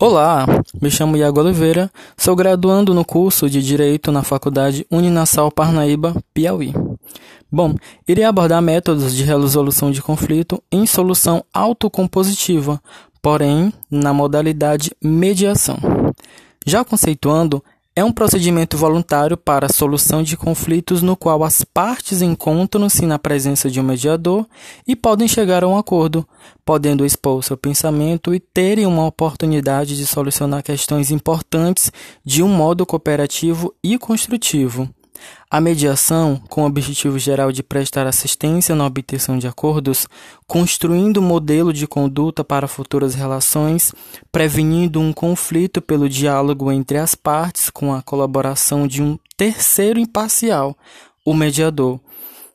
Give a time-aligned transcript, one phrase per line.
[0.00, 0.46] Olá,
[0.80, 6.72] me chamo Iago Oliveira, sou graduando no curso de Direito na Faculdade Uninassal Parnaíba, Piauí.
[7.50, 7.74] Bom,
[8.06, 12.80] irei abordar métodos de resolução de conflito em solução autocompositiva,
[13.20, 15.78] porém na modalidade mediação.
[16.64, 17.60] Já conceituando,
[17.98, 23.18] é um procedimento voluntário para a solução de conflitos no qual as partes encontram-se na
[23.18, 24.46] presença de um mediador
[24.86, 26.24] e podem chegar a um acordo,
[26.64, 31.90] podendo expor seu pensamento e terem uma oportunidade de solucionar questões importantes
[32.24, 34.88] de um modo cooperativo e construtivo.
[35.50, 40.06] A mediação, com o objetivo geral de prestar assistência na obtenção de acordos,
[40.46, 43.94] construindo um modelo de conduta para futuras relações,
[44.30, 50.76] prevenindo um conflito pelo diálogo entre as partes com a colaboração de um terceiro imparcial,
[51.24, 51.98] o mediador,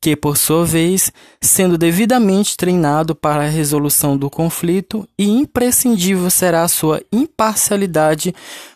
[0.00, 6.62] que, por sua vez, sendo devidamente treinado para a resolução do conflito e imprescindível será
[6.62, 8.32] a sua imparcialidade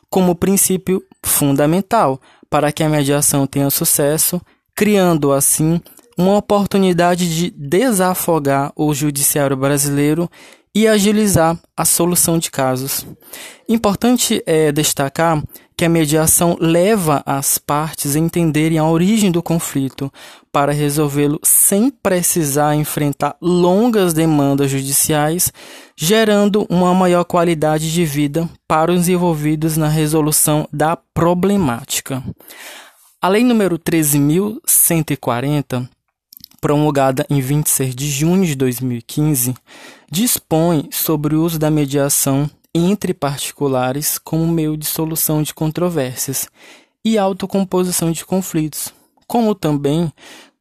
[0.08, 4.40] como princípio fundamental para que a mediação tenha sucesso,
[4.74, 5.80] criando assim
[6.18, 10.28] uma oportunidade de desafogar o judiciário brasileiro
[10.74, 13.06] e agilizar a solução de casos.
[13.68, 15.42] Importante é destacar
[15.76, 20.12] que a mediação leva as partes a entenderem a origem do conflito
[20.52, 25.52] para resolvê-lo sem precisar enfrentar longas demandas judiciais,
[26.02, 32.24] gerando uma maior qualidade de vida para os envolvidos na resolução da problemática.
[33.20, 35.86] A Lei número 13.140
[36.58, 39.54] promulgada em 26 de junho de 2015,
[40.10, 46.48] dispõe sobre o uso da mediação entre particulares como meio de solução de controvérsias
[47.04, 48.90] e autocomposição de conflitos,
[49.26, 50.10] como também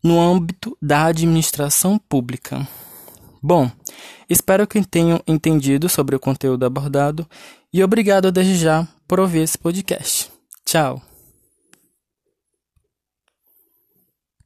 [0.03, 2.67] no âmbito da administração pública.
[3.41, 3.71] Bom,
[4.29, 7.27] espero que tenham entendido sobre o conteúdo abordado
[7.73, 10.29] e obrigado desde já por ouvir esse podcast.
[10.65, 11.08] Tchau!